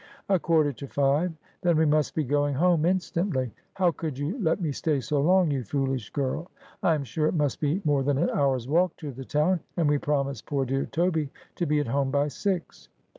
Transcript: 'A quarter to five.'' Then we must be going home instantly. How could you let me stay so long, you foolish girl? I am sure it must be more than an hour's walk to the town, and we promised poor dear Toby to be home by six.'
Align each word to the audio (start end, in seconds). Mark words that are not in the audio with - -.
'A 0.29 0.39
quarter 0.39 0.73
to 0.73 0.87
five.'' 0.87 1.33
Then 1.61 1.77
we 1.77 1.85
must 1.85 2.15
be 2.15 2.23
going 2.23 2.55
home 2.55 2.85
instantly. 2.87 3.53
How 3.75 3.91
could 3.91 4.17
you 4.17 4.39
let 4.41 4.59
me 4.59 4.71
stay 4.71 4.99
so 4.99 5.21
long, 5.21 5.51
you 5.51 5.63
foolish 5.63 6.09
girl? 6.09 6.49
I 6.81 6.95
am 6.95 7.03
sure 7.03 7.27
it 7.27 7.35
must 7.35 7.59
be 7.59 7.83
more 7.85 8.01
than 8.01 8.17
an 8.17 8.31
hour's 8.31 8.67
walk 8.67 8.97
to 8.97 9.11
the 9.11 9.25
town, 9.25 9.59
and 9.77 9.87
we 9.87 9.99
promised 9.99 10.47
poor 10.47 10.65
dear 10.65 10.87
Toby 10.87 11.29
to 11.53 11.67
be 11.67 11.83
home 11.83 12.09
by 12.09 12.29
six.' 12.29 12.89